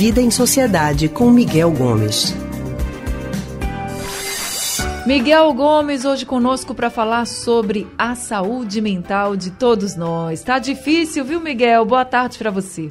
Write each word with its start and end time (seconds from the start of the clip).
Vida 0.00 0.18
em 0.18 0.30
Sociedade 0.30 1.10
com 1.10 1.28
Miguel 1.28 1.70
Gomes. 1.72 2.34
Miguel 5.06 5.52
Gomes 5.52 6.06
hoje 6.06 6.24
conosco 6.24 6.74
para 6.74 6.88
falar 6.88 7.26
sobre 7.26 7.86
a 7.98 8.14
saúde 8.14 8.80
mental 8.80 9.36
de 9.36 9.50
todos 9.50 9.94
nós. 9.96 10.42
Tá 10.42 10.58
difícil, 10.58 11.22
viu, 11.22 11.38
Miguel? 11.38 11.84
Boa 11.84 12.06
tarde 12.06 12.38
para 12.38 12.50
você. 12.50 12.90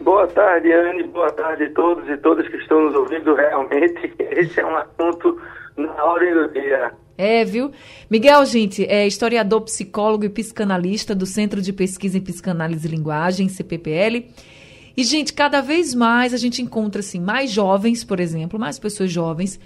Boa 0.00 0.26
tarde, 0.26 0.72
Anne. 0.72 1.04
Boa 1.04 1.30
tarde 1.30 1.62
a 1.62 1.72
todos 1.72 2.08
e 2.08 2.16
todas 2.16 2.48
que 2.48 2.56
estão 2.56 2.86
nos 2.86 2.96
ouvindo. 2.96 3.32
Realmente, 3.36 4.12
esse 4.18 4.58
é 4.58 4.66
um 4.66 4.76
assunto 4.76 5.40
na 5.76 6.04
ordem 6.04 6.34
do 6.34 6.48
dia. 6.48 6.94
É, 7.16 7.44
viu? 7.44 7.70
Miguel, 8.10 8.44
gente, 8.44 8.84
é 8.86 9.06
historiador, 9.06 9.60
psicólogo 9.60 10.24
e 10.24 10.28
psicanalista 10.28 11.14
do 11.14 11.26
Centro 11.26 11.62
de 11.62 11.72
Pesquisa 11.72 12.18
em 12.18 12.20
Psicanálise 12.20 12.88
e 12.88 12.90
Linguagem, 12.90 13.48
CPPL. 13.48 14.26
E, 14.98 15.04
gente, 15.04 15.32
cada 15.32 15.60
vez 15.60 15.94
mais 15.94 16.34
a 16.34 16.36
gente 16.36 16.60
encontra, 16.60 16.98
assim, 16.98 17.20
mais 17.20 17.52
jovens, 17.52 18.02
por 18.02 18.18
exemplo, 18.18 18.58
mais 18.58 18.80
pessoas 18.80 19.12
jovens 19.12 19.60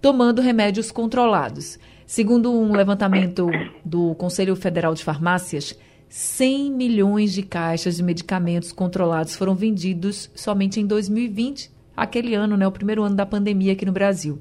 tomando 0.00 0.40
remédios 0.40 0.90
controlados. 0.90 1.78
Segundo 2.06 2.50
um 2.50 2.72
levantamento 2.72 3.50
do 3.84 4.14
Conselho 4.14 4.56
Federal 4.56 4.94
de 4.94 5.04
Farmácias, 5.04 5.78
100 6.08 6.72
milhões 6.72 7.34
de 7.34 7.42
caixas 7.42 7.98
de 7.98 8.02
medicamentos 8.02 8.72
controlados 8.72 9.36
foram 9.36 9.54
vendidos 9.54 10.30
somente 10.34 10.80
em 10.80 10.86
2020, 10.86 11.70
aquele 11.94 12.34
ano, 12.34 12.56
né, 12.56 12.66
o 12.66 12.72
primeiro 12.72 13.02
ano 13.02 13.14
da 13.14 13.26
pandemia 13.26 13.74
aqui 13.74 13.84
no 13.84 13.92
Brasil. 13.92 14.40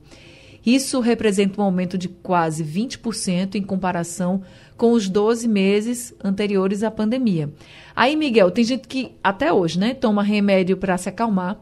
Isso 0.66 0.99
representa 0.99 1.61
um 1.61 1.63
aumento 1.63 1.97
de 1.97 2.09
quase 2.09 2.63
20% 2.63 3.55
em 3.55 3.61
comparação 3.61 4.41
com 4.75 4.91
os 4.91 5.07
12 5.07 5.47
meses 5.47 6.13
anteriores 6.23 6.83
à 6.83 6.91
pandemia. 6.91 7.52
Aí, 7.95 8.16
Miguel, 8.16 8.52
tem 8.52 8.63
gente 8.63 8.88
que 8.88 9.16
até 9.23 9.52
hoje, 9.52 9.80
né, 9.80 9.93
toma 9.93 10.21
remédio 10.21 10.77
para 10.77 10.97
se 10.97 11.09
acalmar, 11.09 11.59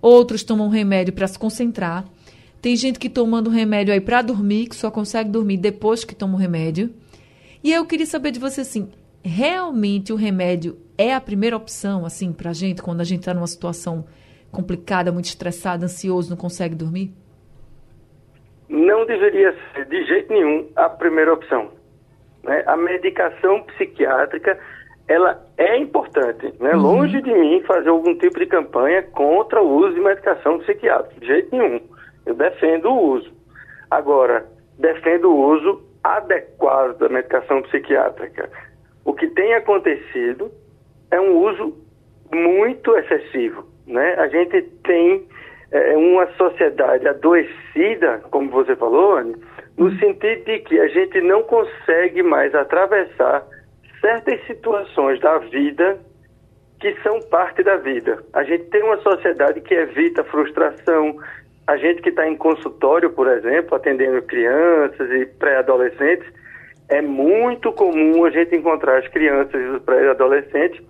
outros 0.00 0.42
tomam 0.42 0.68
remédio 0.68 1.12
para 1.12 1.26
se 1.26 1.38
concentrar. 1.38 2.04
Tem 2.60 2.76
gente 2.76 2.98
que 2.98 3.08
tomando 3.08 3.50
remédio 3.50 3.92
aí 3.92 4.00
para 4.00 4.22
dormir, 4.22 4.66
que 4.66 4.76
só 4.76 4.90
consegue 4.90 5.30
dormir 5.30 5.56
depois 5.56 6.04
que 6.04 6.14
toma 6.14 6.34
o 6.34 6.40
remédio. 6.40 6.92
E 7.62 7.72
eu 7.72 7.84
queria 7.86 8.06
saber 8.06 8.30
de 8.30 8.38
você 8.38 8.60
assim, 8.60 8.88
realmente 9.22 10.12
o 10.12 10.16
remédio 10.16 10.78
é 10.96 11.12
a 11.12 11.20
primeira 11.20 11.56
opção 11.56 12.06
assim 12.06 12.32
para 12.32 12.50
a 12.50 12.54
gente 12.54 12.82
quando 12.82 13.00
a 13.00 13.04
gente 13.04 13.20
está 13.20 13.34
numa 13.34 13.46
situação 13.46 14.04
complicada, 14.52 15.12
muito 15.12 15.26
estressada, 15.26 15.84
ansioso, 15.84 16.30
não 16.30 16.36
consegue 16.36 16.74
dormir? 16.74 17.12
Não 18.68 19.06
deveria 19.06 19.54
ser 19.74 19.84
de 19.86 20.04
jeito 20.04 20.32
nenhum 20.32 20.68
a 20.76 20.88
primeira 20.88 21.32
opção. 21.32 21.70
Né? 22.42 22.62
A 22.66 22.76
medicação 22.76 23.62
psiquiátrica 23.62 24.58
ela 25.08 25.40
é 25.56 25.76
importante. 25.78 26.52
Né? 26.58 26.74
Uhum. 26.74 26.82
Longe 26.82 27.22
de 27.22 27.32
mim 27.32 27.62
fazer 27.66 27.88
algum 27.88 28.14
tipo 28.16 28.38
de 28.38 28.46
campanha 28.46 29.02
contra 29.02 29.62
o 29.62 29.68
uso 29.68 29.94
de 29.94 30.00
medicação 30.00 30.58
psiquiátrica, 30.60 31.20
de 31.20 31.26
jeito 31.26 31.56
nenhum. 31.56 31.80
Eu 32.24 32.34
defendo 32.34 32.90
o 32.90 33.12
uso. 33.12 33.32
Agora, 33.90 34.44
defendo 34.78 35.30
o 35.30 35.54
uso 35.54 35.82
adequado 36.02 36.98
da 36.98 37.08
medicação 37.08 37.62
psiquiátrica. 37.62 38.50
O 39.04 39.12
que 39.12 39.28
tem 39.28 39.54
acontecido 39.54 40.50
é 41.10 41.20
um 41.20 41.36
uso 41.38 41.76
muito 42.32 42.96
excessivo. 42.96 43.64
Né? 43.86 44.14
A 44.14 44.26
gente 44.28 44.62
tem 44.84 45.26
é, 45.70 45.92
é 45.92 45.96
uma 45.96 46.26
sociedade 46.32 47.06
adoecida, 47.08 48.22
como 48.30 48.50
você 48.50 48.76
falou, 48.76 49.16
Anne, 49.16 49.36
no 49.76 49.86
uhum. 49.86 49.98
sentido 49.98 50.44
de 50.44 50.58
que 50.60 50.78
a 50.80 50.88
gente 50.88 51.20
não 51.20 51.42
consegue 51.42 52.22
mais 52.22 52.54
atravessar 52.54 53.44
certas 54.00 54.44
situações 54.46 55.20
da 55.20 55.38
vida 55.38 55.98
que 56.80 56.94
são 57.02 57.20
parte 57.30 57.62
da 57.62 57.76
vida. 57.76 58.22
A 58.32 58.42
gente 58.44 58.64
tem 58.64 58.82
uma 58.82 58.98
sociedade 58.98 59.60
que 59.62 59.74
evita 59.74 60.22
frustração. 60.24 61.16
A 61.66 61.76
gente 61.76 62.02
que 62.02 62.10
está 62.10 62.28
em 62.28 62.36
consultório, 62.36 63.10
por 63.10 63.26
exemplo, 63.26 63.74
atendendo 63.74 64.22
crianças 64.22 65.10
e 65.10 65.26
pré-adolescentes, 65.26 66.26
é 66.88 67.00
muito 67.02 67.72
comum 67.72 68.24
a 68.24 68.30
gente 68.30 68.54
encontrar 68.54 68.98
as 68.98 69.08
crianças 69.08 69.60
e 69.60 69.64
os 69.64 69.82
pré-adolescentes 69.82 70.80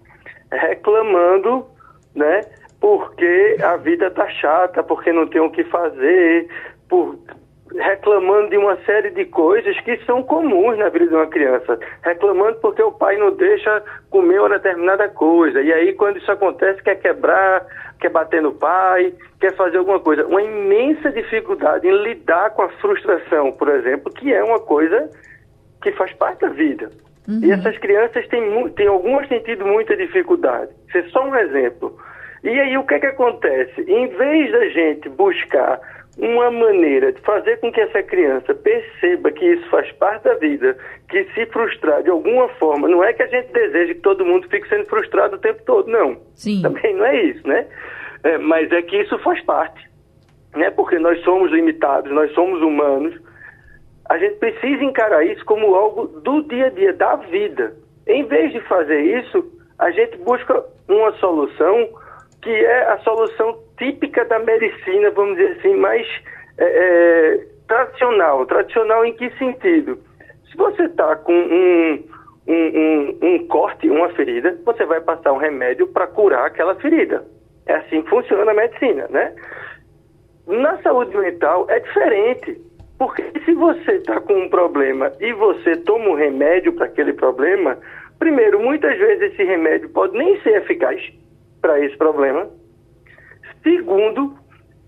reclamando, 0.53 1.67
né, 2.15 2.43
porque 2.87 3.57
a 3.65 3.77
vida 3.79 4.09
tá 4.13 4.29
chata, 4.29 4.81
porque 4.81 5.13
não 5.13 5.27
tem 5.27 5.41
o 5.41 5.51
que 5.51 5.65
fazer, 5.65 6.49
por 6.89 7.19
reclamando 7.75 8.51
de 8.51 8.57
uma 8.57 8.77
série 8.85 9.11
de 9.11 9.25
coisas 9.25 9.77
que 9.81 9.97
são 10.05 10.23
comuns 10.23 10.79
na 10.79 10.89
vida 10.89 11.09
de 11.09 11.15
uma 11.17 11.27
criança, 11.27 11.81
reclamando 12.03 12.59
porque 12.61 12.81
o 12.81 12.93
pai 12.93 13.17
não 13.17 13.33
deixa 13.33 13.83
comer 14.09 14.39
uma 14.39 14.51
determinada 14.51 15.09
coisa, 15.09 15.61
e 15.61 15.73
aí 15.73 15.95
quando 15.95 16.19
isso 16.19 16.31
acontece 16.31 16.81
quer 16.81 16.95
quebrar, 16.95 17.67
quer 17.99 18.09
bater 18.09 18.41
no 18.41 18.55
pai, 18.55 19.13
quer 19.41 19.53
fazer 19.57 19.79
alguma 19.79 19.99
coisa. 19.99 20.25
Uma 20.25 20.41
imensa 20.41 21.11
dificuldade 21.11 21.89
em 21.89 22.03
lidar 22.05 22.51
com 22.51 22.63
a 22.63 22.69
frustração, 22.69 23.51
por 23.51 23.69
exemplo, 23.69 24.13
que 24.13 24.33
é 24.33 24.45
uma 24.45 24.61
coisa 24.61 25.11
que 25.83 25.91
faz 25.91 26.13
parte 26.13 26.43
da 26.43 26.51
vida. 26.51 26.89
Uhum. 27.27 27.41
E 27.43 27.51
essas 27.51 27.77
crianças 27.79 28.29
têm, 28.29 28.69
têm 28.71 28.87
algumas 28.87 29.29
têm 29.29 29.41
tido 29.41 29.67
muita 29.67 29.97
dificuldade. 29.97 30.71
Isso 30.87 30.99
é 30.99 31.03
só 31.09 31.25
um 31.27 31.35
exemplo. 31.35 31.99
E 32.47 32.61
aí 32.61 32.79
o 32.79 32.85
que 32.85 32.95
é 32.95 33.01
que 33.01 33.07
acontece? 33.07 33.81
Em 33.89 34.07
vez 34.07 34.53
da 34.53 34.69
gente 34.69 35.09
buscar 35.09 35.81
uma 36.17 36.49
maneira 36.49 37.13
de 37.13 37.21
fazer 37.23 37.59
com 37.59 37.73
que 37.73 37.81
essa 37.81 38.01
criança 38.05 38.55
perceba 38.55 39.33
que 39.33 39.45
isso 39.45 39.69
faz 39.69 39.91
parte 39.93 40.23
da 40.23 40.35
vida, 40.35 40.79
que 41.09 41.25
se 41.35 41.45
frustrar 41.47 42.05
de 42.05 42.09
alguma 42.09 42.49
forma, 42.51 42.87
não 42.87 43.03
é 43.03 43.13
que 43.13 43.25
a 43.25 43.27
gente 43.27 43.53
deseje 43.53 43.95
que 43.97 44.01
todo 44.01 44.25
mundo 44.25 44.49
fique 44.49 44.69
sendo 44.69 44.87
frustrado 44.87 45.35
o 45.35 45.41
tempo 45.41 45.61
todo, 45.67 45.91
não. 45.91 46.19
Sim. 46.35 46.63
Também 46.63 46.95
não 46.95 47.05
é 47.05 47.21
isso, 47.21 47.47
né? 47.49 47.67
É, 48.23 48.39
mas 48.39 48.71
é 48.71 48.81
que 48.81 48.97
isso 48.97 49.19
faz 49.19 49.43
parte, 49.45 49.85
né? 50.55 50.71
Porque 50.71 51.01
nós 51.01 51.21
somos 51.25 51.51
limitados, 51.51 52.13
nós 52.13 52.33
somos 52.33 52.63
humanos. 52.63 53.13
A 54.09 54.19
gente 54.19 54.37
precisa 54.37 54.85
encarar 54.85 55.27
isso 55.27 55.45
como 55.45 55.75
algo 55.75 56.07
do 56.21 56.43
dia 56.45 56.67
a 56.67 56.71
dia, 56.71 56.93
da 56.93 57.17
vida. 57.17 57.75
Em 58.07 58.23
vez 58.25 58.53
de 58.53 58.61
fazer 58.61 59.01
isso, 59.01 59.45
a 59.81 59.91
gente 59.91 60.17
busca 60.19 60.65
uma 60.89 61.11
solução 61.15 62.06
que 62.47 62.55
é 62.55 62.93
a 62.93 62.99
solução 62.99 63.59
típica 63.77 64.25
da 64.25 64.39
medicina, 64.39 65.11
vamos 65.11 65.37
dizer 65.37 65.57
assim, 65.59 65.75
mais 65.75 66.07
é, 66.57 66.65
é, 66.65 67.47
tradicional. 67.67 68.47
Tradicional 68.47 69.05
em 69.05 69.13
que 69.15 69.29
sentido? 69.37 69.99
Se 70.49 70.57
você 70.57 70.85
está 70.85 71.17
com 71.17 71.33
um, 71.33 72.05
um, 72.47 72.55
um, 72.55 73.19
um, 73.21 73.49
corte, 73.49 73.91
uma 73.91 74.11
ferida, 74.11 74.57
você 74.65 74.87
vai 74.87 75.01
passar 75.01 75.33
um 75.33 75.39
remédio 75.39 75.89
para 75.89 76.07
curar 76.07 76.47
aquela 76.47 76.77
ferida. 76.77 77.27
É 77.67 77.75
assim 77.75 78.03
que 78.03 78.11
funciona 78.11 78.49
a 78.49 78.55
medicina, 78.55 79.09
né? 79.11 79.35
Na 80.47 80.81
saúde 80.83 81.17
mental 81.17 81.67
é 81.69 81.81
diferente. 81.81 82.61
Porque 82.97 83.25
se 83.45 83.53
você 83.55 83.95
está 83.95 84.21
com 84.21 84.35
um 84.35 84.49
problema 84.49 85.13
e 85.19 85.33
você 85.33 85.75
toma 85.79 86.11
um 86.11 86.15
remédio 86.15 86.73
para 86.75 86.87
aquele 86.87 87.13
problema, 87.13 87.77
primeiro, 88.21 88.61
muitas 88.61 88.97
vezes 88.97 89.33
esse 89.33 89.43
remédio 89.43 89.89
pode 89.89 90.17
nem 90.17 90.41
ser 90.43 90.63
eficaz 90.63 91.03
para 91.67 91.85
esse 91.85 91.97
problema. 91.97 92.49
Segundo, 93.61 94.39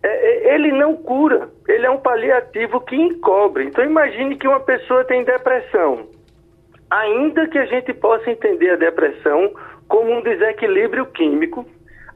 é, 0.00 0.08
é, 0.08 0.54
ele 0.54 0.70
não 0.70 0.94
cura, 0.94 1.48
ele 1.66 1.84
é 1.84 1.90
um 1.90 1.98
paliativo 1.98 2.80
que 2.82 2.94
encobre. 2.94 3.64
Então 3.64 3.84
imagine 3.84 4.36
que 4.36 4.46
uma 4.46 4.60
pessoa 4.60 5.04
tem 5.04 5.24
depressão. 5.24 6.06
Ainda 6.88 7.48
que 7.48 7.58
a 7.58 7.66
gente 7.66 7.92
possa 7.94 8.30
entender 8.30 8.70
a 8.70 8.76
depressão 8.76 9.52
como 9.88 10.12
um 10.12 10.22
desequilíbrio 10.22 11.06
químico, 11.06 11.66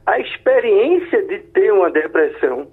a 0.05 0.17
experiência 0.17 1.21
de 1.23 1.39
ter 1.39 1.73
uma 1.73 1.91
depressão 1.91 2.67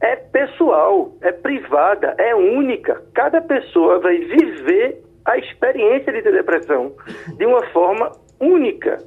é 0.00 0.16
pessoal, 0.16 1.12
é 1.20 1.30
privada, 1.30 2.14
é 2.18 2.34
única. 2.34 3.02
Cada 3.14 3.42
pessoa 3.42 4.00
vai 4.00 4.16
viver 4.16 5.02
a 5.26 5.36
experiência 5.36 6.10
de 6.10 6.22
ter 6.22 6.32
depressão 6.32 6.92
de 7.36 7.44
uma 7.44 7.64
forma 7.66 8.10
única. 8.40 8.98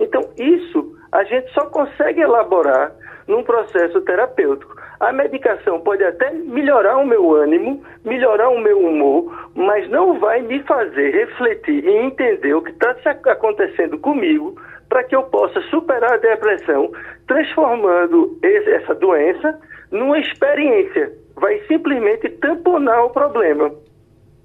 Então, 0.00 0.22
isso 0.38 0.96
a 1.12 1.22
gente 1.24 1.52
só 1.52 1.66
consegue 1.66 2.20
elaborar 2.20 2.92
num 3.28 3.44
processo 3.44 4.00
terapêutico. 4.00 4.74
A 4.98 5.12
medicação 5.12 5.80
pode 5.80 6.02
até 6.02 6.30
melhorar 6.30 6.96
o 6.96 7.06
meu 7.06 7.34
ânimo, 7.34 7.82
melhorar 8.04 8.48
o 8.48 8.60
meu 8.60 8.78
humor, 8.78 9.50
mas 9.54 9.88
não 9.90 10.18
vai 10.18 10.40
me 10.42 10.62
fazer 10.64 11.10
refletir 11.10 11.84
e 11.84 11.96
entender 11.96 12.54
o 12.54 12.62
que 12.62 12.70
está 12.70 12.92
acontecendo 13.30 13.98
comigo 13.98 14.54
para 14.88 15.04
que 15.04 15.14
eu 15.14 15.22
possa 15.24 15.60
superar 15.62 16.14
a 16.14 16.16
depressão, 16.16 16.90
transformando 17.26 18.36
esse, 18.42 18.70
essa 18.70 18.94
doença 18.94 19.58
numa 19.90 20.18
experiência. 20.18 21.12
Vai 21.36 21.60
simplesmente 21.68 22.28
tamponar 22.28 23.04
o 23.04 23.10
problema, 23.10 23.70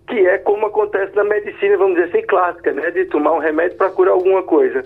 que 0.08 0.26
é 0.28 0.38
como 0.38 0.68
acontece 0.68 1.16
na 1.16 1.24
medicina, 1.24 1.78
vamos 1.78 1.96
dizer 1.96 2.10
assim, 2.10 2.28
clássica, 2.28 2.72
né? 2.72 2.92
De 2.92 3.06
tomar 3.06 3.34
um 3.34 3.40
remédio 3.40 3.78
para 3.78 3.90
curar 3.90 4.14
alguma 4.14 4.44
coisa 4.44 4.84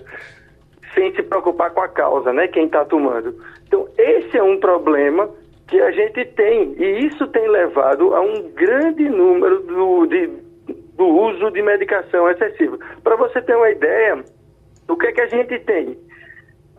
sem 0.94 1.14
se 1.14 1.22
preocupar 1.22 1.70
com 1.70 1.80
a 1.80 1.88
causa, 1.88 2.32
né? 2.32 2.48
Quem 2.48 2.66
está 2.66 2.84
tomando. 2.84 3.34
Então, 3.66 3.88
esse 3.96 4.36
é 4.36 4.42
um 4.42 4.58
problema 4.58 5.28
que 5.68 5.80
a 5.80 5.90
gente 5.92 6.24
tem, 6.24 6.74
e 6.78 7.06
isso 7.06 7.26
tem 7.28 7.48
levado 7.48 8.12
a 8.14 8.20
um 8.20 8.50
grande 8.50 9.08
número 9.08 9.60
do, 9.60 10.06
de, 10.06 10.26
do 10.96 11.06
uso 11.06 11.50
de 11.52 11.62
medicação 11.62 12.28
excessiva. 12.28 12.76
Para 13.04 13.14
você 13.14 13.40
ter 13.40 13.54
uma 13.54 13.70
ideia, 13.70 14.24
o 14.88 14.96
que 14.96 15.06
é 15.06 15.12
que 15.12 15.20
a 15.20 15.28
gente 15.28 15.58
tem? 15.60 15.96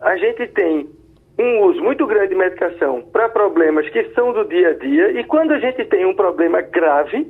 A 0.02 0.16
gente 0.16 0.46
tem 0.48 0.90
um 1.38 1.60
uso 1.62 1.82
muito 1.82 2.06
grande 2.06 2.28
de 2.28 2.34
medicação 2.34 3.00
para 3.10 3.30
problemas 3.30 3.88
que 3.88 4.04
são 4.10 4.32
do 4.34 4.44
dia 4.44 4.70
a 4.70 4.74
dia, 4.74 5.18
e 5.18 5.24
quando 5.24 5.52
a 5.52 5.58
gente 5.58 5.84
tem 5.86 6.04
um 6.04 6.14
problema 6.14 6.60
grave, 6.60 7.26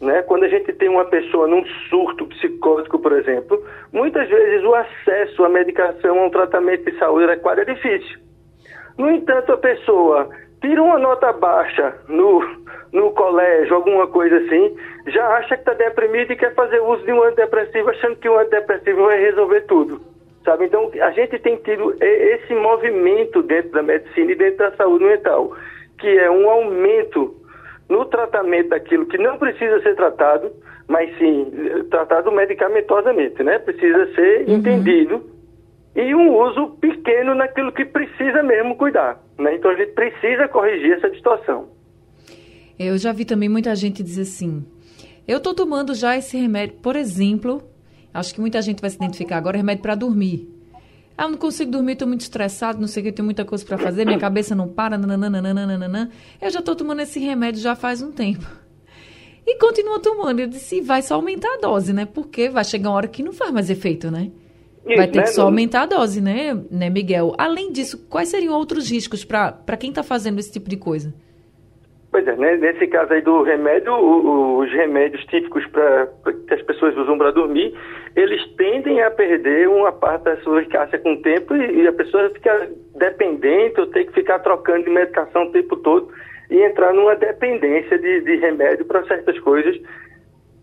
né, 0.00 0.22
quando 0.22 0.44
a 0.44 0.48
gente 0.48 0.72
tem 0.74 0.88
uma 0.88 1.04
pessoa 1.04 1.46
num 1.48 1.64
surto 1.88 2.26
psicótico, 2.26 2.98
por 2.98 3.12
exemplo, 3.12 3.62
muitas 3.92 4.28
vezes 4.28 4.64
o 4.64 4.74
acesso 4.74 5.44
à 5.44 5.48
medicação, 5.48 6.18
a 6.18 6.26
um 6.26 6.30
tratamento 6.30 6.90
de 6.90 6.98
saúde 6.98 7.24
adequado 7.24 7.60
é 7.60 7.64
difícil. 7.64 8.18
No 8.96 9.10
entanto, 9.10 9.52
a 9.52 9.56
pessoa 9.56 10.28
tira 10.60 10.82
uma 10.82 10.98
nota 10.98 11.32
baixa 11.32 11.94
no, 12.08 12.40
no 12.92 13.10
colégio, 13.12 13.74
alguma 13.74 14.06
coisa 14.06 14.36
assim, 14.38 14.76
já 15.06 15.26
acha 15.36 15.56
que 15.56 15.62
está 15.62 15.72
deprimido 15.74 16.32
e 16.32 16.36
quer 16.36 16.54
fazer 16.54 16.80
uso 16.80 17.04
de 17.04 17.12
um 17.12 17.22
antidepressivo, 17.22 17.90
achando 17.90 18.16
que 18.16 18.28
um 18.28 18.38
antidepressivo 18.38 19.04
vai 19.04 19.20
resolver 19.20 19.62
tudo. 19.62 20.00
Sabe? 20.44 20.66
Então, 20.66 20.90
a 21.02 21.10
gente 21.10 21.38
tem 21.40 21.56
tido 21.56 21.94
esse 22.00 22.54
movimento 22.54 23.42
dentro 23.42 23.70
da 23.72 23.82
medicina 23.82 24.32
e 24.32 24.36
dentro 24.36 24.58
da 24.58 24.72
saúde 24.76 25.04
mental, 25.04 25.52
que 25.98 26.08
é 26.18 26.30
um 26.30 26.48
aumento 26.48 27.34
no 27.88 28.04
tratamento 28.04 28.68
daquilo 28.68 29.06
que 29.06 29.18
não 29.18 29.38
precisa 29.38 29.80
ser 29.82 29.96
tratado, 29.96 30.50
mas 30.86 31.16
sim 31.18 31.50
tratado 31.90 32.30
medicamentosamente, 32.30 33.42
né? 33.42 33.58
Precisa 33.58 34.14
ser 34.14 34.48
uhum. 34.48 34.56
entendido 34.56 35.30
e 35.96 36.14
um 36.14 36.36
uso 36.36 36.76
pequeno 36.80 37.34
naquilo 37.34 37.72
que 37.72 37.84
precisa 37.84 38.42
mesmo 38.42 38.76
cuidar, 38.76 39.20
né? 39.38 39.56
Então 39.56 39.70
a 39.70 39.74
gente 39.74 39.92
precisa 39.92 40.46
corrigir 40.48 40.92
essa 40.92 41.10
distorção. 41.10 41.68
Eu 42.78 42.96
já 42.96 43.12
vi 43.12 43.24
também 43.24 43.48
muita 43.48 43.74
gente 43.74 44.02
dizer 44.02 44.22
assim: 44.22 44.64
eu 45.26 45.38
estou 45.38 45.54
tomando 45.54 45.94
já 45.94 46.16
esse 46.16 46.36
remédio, 46.36 46.76
por 46.76 46.94
exemplo, 46.94 47.62
acho 48.14 48.34
que 48.34 48.40
muita 48.40 48.62
gente 48.62 48.80
vai 48.80 48.90
se 48.90 48.96
identificar 48.96 49.38
agora, 49.38 49.56
remédio 49.56 49.82
para 49.82 49.94
dormir. 49.94 50.57
Ah, 51.18 51.24
eu 51.24 51.30
não 51.30 51.36
consigo 51.36 51.72
dormir, 51.72 51.94
estou 51.94 52.06
muito 52.06 52.20
estressado, 52.20 52.80
não 52.80 52.86
sei 52.86 53.02
o 53.02 53.06
que, 53.06 53.10
tenho 53.10 53.26
muita 53.26 53.44
coisa 53.44 53.64
para 53.66 53.76
fazer, 53.76 54.04
minha 54.04 54.20
cabeça 54.20 54.54
não 54.54 54.68
para, 54.68 54.96
nananana. 54.96 56.10
Eu 56.40 56.48
já 56.48 56.60
estou 56.60 56.76
tomando 56.76 57.00
esse 57.00 57.18
remédio 57.18 57.60
já 57.60 57.74
faz 57.74 58.00
um 58.00 58.12
tempo. 58.12 58.46
E 59.44 59.58
continua 59.58 59.98
tomando. 59.98 60.38
Eu 60.38 60.46
disse, 60.46 60.80
vai 60.80 61.02
só 61.02 61.16
aumentar 61.16 61.54
a 61.54 61.56
dose, 61.56 61.92
né? 61.92 62.06
Porque 62.06 62.48
vai 62.48 62.62
chegar 62.62 62.90
uma 62.90 62.96
hora 62.96 63.08
que 63.08 63.20
não 63.20 63.32
faz 63.32 63.50
mais 63.50 63.68
efeito, 63.68 64.12
né? 64.12 64.30
Vai 64.84 65.08
ter 65.08 65.18
né, 65.18 65.24
que 65.24 65.30
só 65.30 65.42
aumentar 65.42 65.82
a 65.82 65.86
dose, 65.86 66.20
né, 66.20 66.54
né, 66.70 66.88
Miguel? 66.88 67.34
Além 67.36 67.72
disso, 67.72 68.06
quais 68.08 68.28
seriam 68.28 68.54
outros 68.54 68.88
riscos 68.88 69.24
para 69.24 69.76
quem 69.76 69.90
está 69.90 70.04
fazendo 70.04 70.38
esse 70.38 70.52
tipo 70.52 70.70
de 70.70 70.76
coisa? 70.76 71.12
Pois 72.12 72.26
é, 72.26 72.36
né? 72.36 72.56
nesse 72.56 72.86
caso 72.86 73.12
aí 73.12 73.20
do 73.20 73.42
remédio, 73.42 73.92
o, 73.92 74.60
os 74.60 74.70
remédios 74.72 75.22
típicos 75.26 75.66
para 75.66 76.06
que 76.46 76.54
as 76.54 76.62
pessoas 76.62 76.96
usam 76.96 77.18
para 77.18 77.32
dormir, 77.32 77.74
eles 78.16 78.44
tendem 78.56 79.02
a 79.02 79.10
perder 79.10 79.68
uma 79.68 79.92
parte 79.92 80.24
da 80.24 80.36
sua 80.38 80.60
eficácia 80.60 80.98
com 80.98 81.14
o 81.14 81.22
tempo 81.22 81.54
e, 81.54 81.82
e, 81.82 81.88
a 81.88 81.92
pessoa 81.92 82.30
fica 82.30 82.68
dependente 82.96 83.80
ou 83.80 83.86
tem 83.86 84.06
que 84.06 84.12
ficar 84.12 84.38
trocando 84.40 84.84
de 84.84 84.90
medicação 84.90 85.44
o 85.44 85.52
tempo 85.52 85.76
todo 85.76 86.10
e 86.50 86.62
entrar 86.62 86.92
numa 86.92 87.14
dependência 87.14 87.98
de, 87.98 88.20
de 88.22 88.36
remédio 88.36 88.84
para 88.86 89.04
certas 89.04 89.38
coisas 89.40 89.78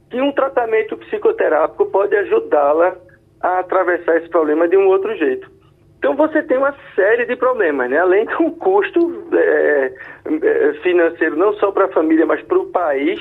que 0.09 0.21
um 0.21 0.31
tratamento 0.31 0.97
psicoterápico 0.97 1.85
pode 1.87 2.15
ajudá-la 2.15 2.95
a 3.41 3.59
atravessar 3.59 4.17
esse 4.17 4.29
problema 4.29 4.67
de 4.67 4.77
um 4.77 4.87
outro 4.87 5.15
jeito. 5.15 5.49
Então 5.97 6.15
você 6.15 6.43
tem 6.43 6.57
uma 6.57 6.75
série 6.95 7.25
de 7.25 7.35
problemas, 7.35 7.89
né? 7.89 7.97
Além 7.97 8.25
de 8.25 8.35
um 8.35 8.51
custo 8.51 9.27
é, 9.33 9.91
é 10.25 10.73
financeiro 10.83 11.35
não 11.35 11.53
só 11.53 11.71
para 11.71 11.85
a 11.85 11.91
família, 11.91 12.25
mas 12.25 12.41
para 12.43 12.59
o 12.59 12.67
país, 12.67 13.19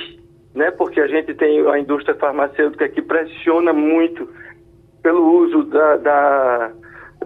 né? 0.54 0.70
Porque 0.70 1.00
a 1.00 1.06
gente 1.06 1.34
tem 1.34 1.66
a 1.68 1.78
indústria 1.78 2.14
farmacêutica 2.14 2.88
que 2.88 3.02
pressiona 3.02 3.72
muito 3.72 4.28
pelo 5.02 5.22
uso 5.38 5.64
da, 5.64 5.96
da, 5.96 6.72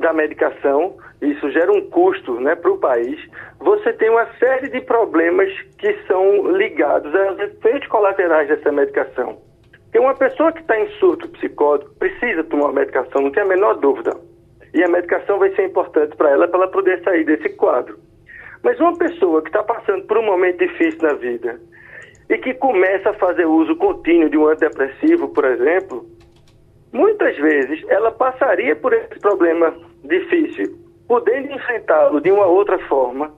da 0.01 0.13
medicação. 0.13 0.97
Isso 1.21 1.51
gera 1.51 1.73
um 1.73 1.83
custo 1.91 2.41
né, 2.41 2.55
para 2.55 2.71
o 2.71 2.79
país. 2.79 3.21
Você 3.61 3.93
tem 3.93 4.09
uma 4.09 4.27
série 4.39 4.69
de 4.69 4.81
problemas 4.81 5.53
que 5.79 5.93
são 6.07 6.57
ligados 6.57 7.15
aos 7.15 7.39
efeitos 7.41 7.89
colaterais 7.89 8.49
dessa 8.49 8.73
medicação. 8.73 9.39
Tem 9.93 10.01
uma 10.01 10.15
pessoa 10.15 10.53
que 10.53 10.61
está 10.61 10.79
em 10.79 10.89
surto 10.99 11.29
psicótico 11.31 11.91
precisa 11.99 12.45
tomar 12.45 12.73
medicação, 12.73 13.23
não 13.23 13.31
tem 13.31 13.43
a 13.43 13.47
menor 13.47 13.75
dúvida 13.75 14.15
e 14.75 14.83
a 14.83 14.89
medicação 14.89 15.39
vai 15.39 15.55
ser 15.55 15.65
importante 15.65 16.15
para 16.17 16.31
ela, 16.31 16.47
para 16.47 16.61
ela 16.61 16.71
poder 16.71 17.03
sair 17.03 17.25
desse 17.25 17.49
quadro. 17.51 17.99
Mas 18.63 18.79
uma 18.81 18.97
pessoa 18.99 19.41
que 19.41 19.49
está 19.49 19.63
passando 19.63 20.05
por 20.05 20.19
um 20.19 20.27
momento 20.27 20.59
difícil 20.59 21.01
na 21.03 21.15
vida 21.15 21.59
e 22.29 22.39
que 22.39 22.55
começa 22.55 23.11
a 23.11 23.15
fazer 23.15 23.47
uso 23.47 23.75
contínuo 23.77 24.29
de 24.29 24.37
um 24.37 24.47
antidepressivo, 24.47 25.29
por 25.29 25.45
exemplo, 25.45 26.07
muitas 26.93 27.37
vezes 27.39 27.83
ela 27.89 28.11
passaria 28.11 28.77
por 28.77 28.93
esse 28.93 29.19
problema 29.19 29.75
difícil, 30.05 30.77
podendo 31.07 31.53
enfrentá-lo 31.53 32.21
de 32.21 32.31
uma 32.31 32.47
outra 32.47 32.79
forma, 32.87 33.33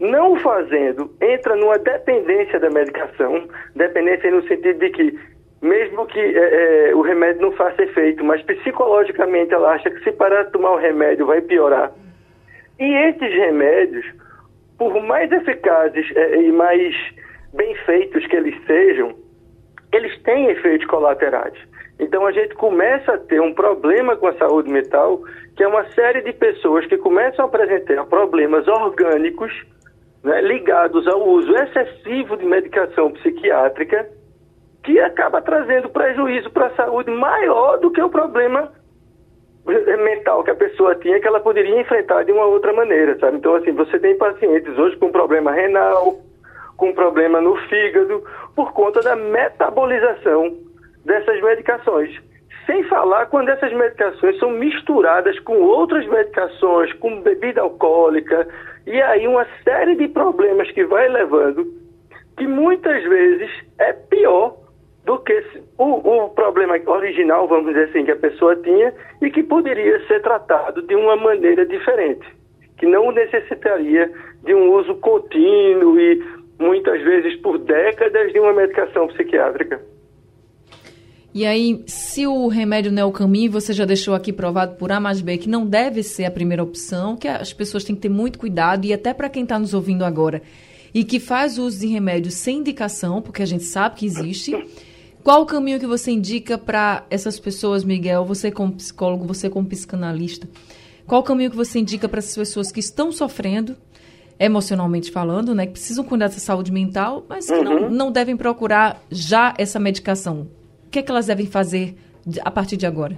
não 0.00 0.32
o 0.32 0.36
fazendo, 0.36 1.10
entra 1.20 1.54
numa 1.54 1.78
dependência 1.78 2.58
da 2.58 2.70
medicação, 2.70 3.46
dependência 3.76 4.30
no 4.30 4.42
sentido 4.48 4.78
de 4.78 4.90
que 4.90 5.18
mesmo 5.64 6.04
que 6.06 6.20
é, 6.20 6.90
é, 6.90 6.94
o 6.94 7.00
remédio 7.00 7.40
não 7.40 7.52
faça 7.52 7.82
efeito, 7.82 8.22
mas 8.22 8.42
psicologicamente 8.42 9.54
ela 9.54 9.72
acha 9.72 9.90
que 9.90 10.04
se 10.04 10.12
parar 10.12 10.42
de 10.42 10.52
tomar 10.52 10.72
o 10.72 10.76
remédio 10.76 11.24
vai 11.24 11.40
piorar. 11.40 11.90
E 12.78 12.84
esses 12.84 13.32
remédios, 13.32 14.04
por 14.76 15.02
mais 15.02 15.32
eficazes 15.32 16.06
é, 16.14 16.36
e 16.36 16.52
mais 16.52 16.94
bem 17.54 17.74
feitos 17.86 18.26
que 18.26 18.36
eles 18.36 18.54
sejam, 18.66 19.14
eles 19.92 20.20
têm 20.22 20.50
efeitos 20.50 20.86
colaterais. 20.86 21.54
Então 21.98 22.26
a 22.26 22.32
gente 22.32 22.54
começa 22.56 23.12
a 23.12 23.18
ter 23.18 23.40
um 23.40 23.54
problema 23.54 24.16
com 24.16 24.26
a 24.26 24.34
saúde 24.34 24.70
mental, 24.70 25.22
que 25.56 25.62
é 25.62 25.68
uma 25.68 25.88
série 25.92 26.22
de 26.22 26.32
pessoas 26.32 26.86
que 26.86 26.98
começam 26.98 27.44
a 27.44 27.48
apresentar 27.48 28.04
problemas 28.06 28.66
orgânicos 28.66 29.52
né, 30.22 30.40
ligados 30.40 31.06
ao 31.06 31.26
uso 31.28 31.54
excessivo 31.54 32.36
de 32.36 32.44
medicação 32.44 33.12
psiquiátrica 33.12 34.08
que 34.82 34.98
acaba 35.00 35.40
trazendo 35.40 35.88
prejuízo 35.88 36.50
para 36.50 36.66
a 36.66 36.74
saúde 36.74 37.10
maior 37.10 37.78
do 37.78 37.90
que 37.90 38.02
o 38.02 38.10
problema 38.10 38.72
mental 39.64 40.44
que 40.44 40.50
a 40.50 40.54
pessoa 40.54 40.94
tinha 40.96 41.18
que 41.20 41.26
ela 41.26 41.40
poderia 41.40 41.80
enfrentar 41.80 42.24
de 42.24 42.32
uma 42.32 42.44
outra 42.44 42.72
maneira, 42.72 43.18
sabe? 43.18 43.38
Então, 43.38 43.54
assim, 43.54 43.72
você 43.72 43.98
tem 43.98 44.16
pacientes 44.18 44.76
hoje 44.76 44.96
com 44.96 45.10
problema 45.10 45.52
renal, 45.52 46.18
com 46.76 46.92
problema 46.92 47.40
no 47.40 47.56
fígado, 47.68 48.22
por 48.54 48.72
conta 48.72 49.00
da 49.00 49.16
metabolização 49.16 50.56
dessas 51.04 51.40
medicações. 51.42 52.10
Sem 52.66 52.82
falar 52.84 53.26
quando 53.26 53.50
essas 53.50 53.72
medicações 53.72 54.38
são 54.38 54.50
misturadas 54.50 55.38
com 55.40 55.60
outras 55.60 56.06
medicações, 56.06 56.92
com 56.94 57.20
bebida 57.20 57.60
alcoólica, 57.60 58.48
e 58.86 59.00
aí 59.02 59.28
uma 59.28 59.46
série 59.62 59.96
de 59.96 60.08
problemas 60.08 60.70
que 60.70 60.84
vai 60.84 61.08
levando, 61.08 61.66
que 62.36 62.46
muitas 62.46 63.02
vezes 63.04 63.50
é 63.78 63.92
pior 63.92 64.56
do 65.04 65.18
que 65.18 65.44
o, 65.78 66.24
o, 66.24 66.30
problema 66.30 66.78
original, 66.86 67.46
vamos 67.46 67.66
dizer 67.66 67.90
assim, 67.90 68.04
que 68.04 68.10
a 68.10 68.16
pessoa 68.16 68.56
tinha 68.56 68.92
e 69.20 69.30
que 69.30 69.42
poderia 69.42 70.04
ser 70.06 70.22
tratado 70.22 70.82
de 70.82 70.94
uma 70.94 71.16
maneira 71.16 71.66
diferente, 71.66 72.26
que 72.78 72.86
não 72.86 73.12
necessitaria 73.12 74.10
de 74.42 74.54
um 74.54 74.72
uso 74.72 74.94
contínuo 74.96 76.00
e 76.00 76.22
muitas 76.58 77.02
vezes 77.02 77.36
por 77.40 77.58
décadas 77.58 78.32
de 78.32 78.40
uma 78.40 78.52
medicação 78.52 79.08
psiquiátrica. 79.08 79.80
E 81.34 81.44
aí, 81.44 81.82
se 81.86 82.26
o 82.26 82.46
remédio 82.46 82.92
não 82.92 83.02
é 83.02 83.04
o 83.04 83.10
caminho, 83.10 83.50
você 83.50 83.72
já 83.72 83.84
deixou 83.84 84.14
aqui 84.14 84.32
provado 84.32 84.76
por 84.76 84.92
A 84.92 85.00
mais 85.00 85.20
B 85.20 85.36
que 85.36 85.48
não 85.48 85.66
deve 85.66 86.02
ser 86.02 86.24
a 86.26 86.30
primeira 86.30 86.62
opção, 86.62 87.16
que 87.16 87.26
as 87.26 87.52
pessoas 87.52 87.82
têm 87.82 87.96
que 87.96 88.02
ter 88.02 88.08
muito 88.08 88.38
cuidado, 88.38 88.84
e 88.84 88.92
até 88.92 89.12
para 89.12 89.28
quem 89.28 89.42
está 89.42 89.58
nos 89.58 89.74
ouvindo 89.74 90.04
agora 90.04 90.42
e 90.94 91.02
que 91.02 91.18
faz 91.18 91.58
uso 91.58 91.80
de 91.80 91.88
remédios 91.88 92.34
sem 92.34 92.58
indicação, 92.58 93.20
porque 93.20 93.42
a 93.42 93.46
gente 93.46 93.64
sabe 93.64 93.96
que 93.96 94.06
existe 94.06 94.54
qual 95.24 95.40
o 95.40 95.46
caminho 95.46 95.80
que 95.80 95.86
você 95.86 96.10
indica 96.10 96.58
para 96.58 97.06
essas 97.08 97.40
pessoas, 97.40 97.82
Miguel? 97.82 98.26
Você 98.26 98.50
como 98.50 98.74
psicólogo, 98.74 99.26
você 99.26 99.48
como 99.48 99.66
psicanalista. 99.66 100.46
Qual 101.06 101.22
o 101.22 101.24
caminho 101.24 101.50
que 101.50 101.56
você 101.56 101.78
indica 101.78 102.06
para 102.06 102.18
essas 102.18 102.36
pessoas 102.36 102.70
que 102.70 102.78
estão 102.78 103.10
sofrendo, 103.10 103.74
emocionalmente 104.38 105.10
falando, 105.10 105.54
né? 105.54 105.66
Que 105.66 105.72
precisam 105.72 106.04
cuidar 106.04 106.26
da 106.26 106.32
saúde 106.32 106.72
mental, 106.72 107.24
mas 107.28 107.46
que 107.46 107.52
uhum. 107.52 107.64
não, 107.64 107.90
não 107.90 108.12
devem 108.12 108.36
procurar 108.36 109.02
já 109.10 109.54
essa 109.58 109.78
medicação? 109.78 110.48
O 110.86 110.90
que 110.90 110.98
é 110.98 111.02
que 111.02 111.10
elas 111.10 111.26
devem 111.26 111.46
fazer 111.46 111.96
a 112.42 112.50
partir 112.50 112.76
de 112.76 112.86
agora? 112.86 113.16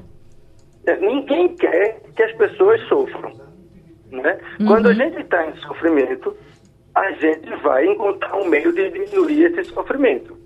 É, 0.86 0.96
ninguém 0.98 1.54
quer 1.56 2.00
que 2.14 2.22
as 2.22 2.32
pessoas 2.36 2.80
sofram. 2.88 3.32
Né? 4.10 4.38
Uhum. 4.60 4.66
Quando 4.66 4.88
a 4.88 4.94
gente 4.94 5.20
está 5.20 5.46
em 5.46 5.56
sofrimento, 5.56 6.36
a 6.94 7.10
gente 7.12 7.48
vai 7.62 7.86
encontrar 7.86 8.36
um 8.36 8.48
meio 8.48 8.72
de 8.72 8.90
diminuir 8.90 9.52
esse 9.58 9.70
sofrimento. 9.70 10.36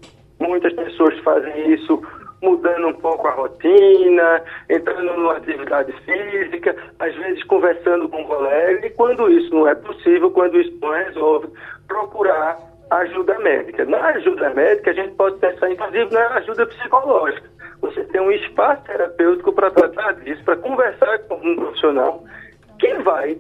Muitas 0.41 0.73
pessoas 0.73 1.17
fazem 1.21 1.75
isso 1.75 2.03
mudando 2.43 2.89
um 2.89 2.95
pouco 2.95 3.27
a 3.29 3.33
rotina, 3.33 4.43
entrando 4.69 5.15
numa 5.15 5.37
atividade 5.37 5.93
física, 6.03 6.75
às 6.99 7.15
vezes 7.15 7.43
conversando 7.45 8.09
com 8.09 8.23
um 8.23 8.25
colega, 8.25 8.87
e 8.87 8.91
quando 8.91 9.31
isso 9.31 9.55
não 9.55 9.69
é 9.69 9.75
possível, 9.75 10.31
quando 10.31 10.61
isso 10.61 10.77
não 10.81 10.91
resolve, 10.91 11.49
procurar 11.87 12.59
ajuda 12.91 13.39
médica. 13.39 13.85
Na 13.85 14.05
ajuda 14.07 14.51
médica, 14.51 14.91
a 14.91 14.95
gente 14.95 15.15
pode 15.15 15.39
pensar, 15.39 15.71
inclusive, 15.71 16.13
na 16.13 16.27
ajuda 16.35 16.67
psicológica. 16.67 17.49
Você 17.83 18.05
tem 18.05 18.21
um 18.21 18.33
espaço 18.33 18.83
terapêutico 18.85 19.53
para 19.53 19.71
tratar 19.71 20.13
disso, 20.15 20.43
para 20.45 20.57
conversar 20.57 21.19
com 21.21 21.37
um 21.37 21.57
profissional 21.57 22.25
que 22.79 22.95
vai 23.03 23.39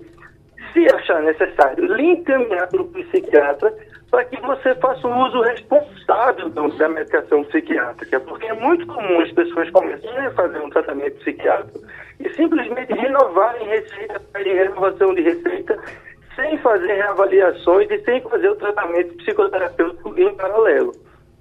se 0.72 0.86
achar 0.94 1.22
necessário, 1.22 1.84
lhe 1.94 2.12
encaminhar 2.12 2.68
para 2.68 2.80
o 2.80 2.88
psiquiatra 2.88 3.74
para 4.10 4.24
que 4.24 4.40
você 4.40 4.74
faça 4.76 5.06
um 5.06 5.26
uso 5.26 5.40
responsável 5.42 6.48
da 6.50 6.88
medicação 6.88 7.44
psiquiátrica, 7.44 8.18
porque 8.20 8.46
é 8.46 8.54
muito 8.54 8.86
comum 8.86 9.20
as 9.20 9.30
pessoas 9.32 9.70
começarem 9.70 10.26
a 10.26 10.30
fazer 10.32 10.58
um 10.58 10.70
tratamento 10.70 11.16
psiquiátrico 11.20 11.80
e 12.18 12.28
simplesmente 12.30 12.92
renovarem 12.92 13.68
receita, 13.68 14.20
pedirem 14.32 14.58
renovação 14.58 15.14
de 15.14 15.22
receita, 15.22 15.78
sem 16.34 16.58
fazer 16.58 16.92
reavaliações 16.92 17.90
e 17.90 18.00
sem 18.04 18.20
fazer 18.22 18.48
o 18.48 18.56
tratamento 18.56 19.16
psicoterapêutico 19.18 20.18
em 20.18 20.34
paralelo. 20.34 20.92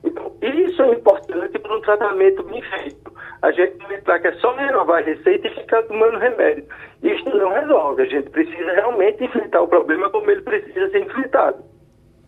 Então, 0.04 0.32
isso 0.42 0.82
é 0.84 0.94
importante 0.94 1.60
para 1.60 1.76
um 1.76 1.82
tratamento 1.82 2.44
bem 2.44 2.62
feito. 2.62 3.12
A 3.42 3.52
gente 3.52 3.78
não 3.80 3.92
entrar 3.92 4.20
que 4.20 4.28
é 4.28 4.34
só 4.34 4.54
renovar 4.56 5.02
a 5.02 5.06
receita 5.06 5.48
e 5.48 5.56
ficar 5.56 5.84
tomando 5.84 6.18
remédio. 6.18 6.66
Isso 7.02 7.30
não 7.36 7.52
resolve. 7.52 8.04
A 8.04 8.06
gente 8.06 8.30
precisa 8.30 8.72
realmente 8.74 9.24
enfrentar 9.24 9.62
o 9.62 9.68
problema 9.68 10.10
como 10.10 10.30
ele 10.30 10.42
precisa 10.42 10.90
ser 10.90 11.00
enfrentado. 11.00 11.69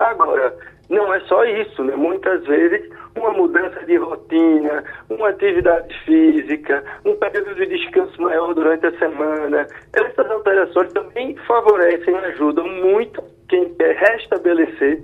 Agora, 0.01 0.55
não 0.89 1.13
é 1.13 1.19
só 1.21 1.45
isso, 1.45 1.83
né? 1.83 1.95
Muitas 1.95 2.43
vezes 2.45 2.89
uma 3.15 3.31
mudança 3.31 3.85
de 3.85 3.97
rotina, 3.97 4.83
uma 5.09 5.29
atividade 5.29 5.93
física, 6.05 6.83
um 7.05 7.15
período 7.15 7.53
de 7.55 7.67
descanso 7.67 8.21
maior 8.21 8.53
durante 8.53 8.85
a 8.87 8.97
semana, 8.97 9.67
essas 9.93 10.31
alterações 10.31 10.91
também 10.93 11.35
favorecem 11.47 12.13
e 12.13 12.17
ajudam 12.17 12.67
muito 12.67 13.23
quem 13.47 13.73
quer 13.75 13.95
restabelecer 13.95 15.03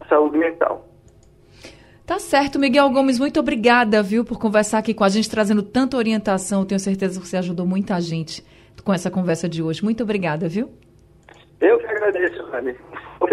a 0.00 0.06
saúde 0.06 0.38
mental. 0.38 0.86
Tá 2.06 2.20
certo, 2.20 2.58
Miguel 2.58 2.88
Gomes, 2.90 3.18
muito 3.18 3.40
obrigada, 3.40 4.00
viu, 4.02 4.24
por 4.24 4.38
conversar 4.38 4.78
aqui 4.78 4.94
com 4.94 5.02
a 5.02 5.08
gente, 5.08 5.28
trazendo 5.28 5.62
tanta 5.62 5.96
orientação. 5.96 6.64
Tenho 6.64 6.78
certeza 6.78 7.20
que 7.20 7.26
você 7.26 7.36
ajudou 7.38 7.66
muita 7.66 8.00
gente 8.00 8.44
com 8.84 8.94
essa 8.94 9.10
conversa 9.10 9.48
de 9.48 9.60
hoje. 9.60 9.82
Muito 9.82 10.04
obrigada, 10.04 10.48
viu? 10.48 10.70
Eu 11.60 11.78
que 11.78 11.86
agradeço, 11.86 12.44
Rani. 12.44 12.76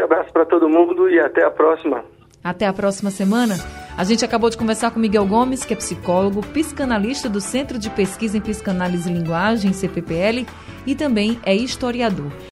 Um 0.01 0.05
abraço 0.05 0.33
para 0.33 0.45
todo 0.45 0.67
mundo 0.67 1.09
e 1.09 1.19
até 1.19 1.45
a 1.45 1.51
próxima. 1.51 2.03
Até 2.43 2.65
a 2.65 2.73
próxima 2.73 3.09
semana. 3.09 3.55
A 3.97 4.03
gente 4.03 4.25
acabou 4.25 4.49
de 4.49 4.57
conversar 4.57 4.91
com 4.91 4.99
Miguel 4.99 5.25
Gomes, 5.25 5.63
que 5.63 5.73
é 5.73 5.77
psicólogo, 5.77 6.41
psicanalista 6.47 7.29
do 7.29 7.39
Centro 7.39 7.77
de 7.77 7.89
Pesquisa 7.89 8.37
em 8.37 8.41
Psicanálise 8.41 9.09
e 9.09 9.13
Linguagem, 9.13 9.71
CPPL, 9.71 10.45
e 10.85 10.95
também 10.95 11.39
é 11.45 11.55
historiador. 11.55 12.33